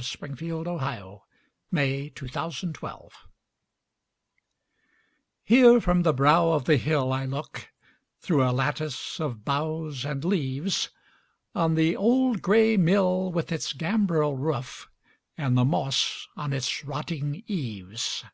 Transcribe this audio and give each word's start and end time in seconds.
1900. 0.00 0.64
By 0.64 0.94
Thomas 0.94 1.24
DunnEnglish 1.74 2.12
379 2.26 2.72
Songs 2.80 3.12
HERE 5.44 5.78
from 5.78 6.04
the 6.04 6.14
brow 6.14 6.52
of 6.52 6.64
the 6.64 6.78
hill 6.78 7.12
I 7.12 7.26
look, 7.26 7.68
Through 8.18 8.42
a 8.48 8.50
lattice 8.50 9.20
of 9.20 9.44
boughs 9.44 10.06
and 10.06 10.24
leaves, 10.24 10.88
On 11.54 11.74
the 11.74 11.96
old 11.96 12.40
gray 12.40 12.78
mill 12.78 13.30
with 13.30 13.52
its 13.52 13.74
gambrel 13.74 14.36
roof, 14.38 14.88
And 15.36 15.58
the 15.58 15.66
moss 15.66 16.28
on 16.34 16.54
its 16.54 16.82
rotting 16.82 17.42
eaves. 17.46 18.24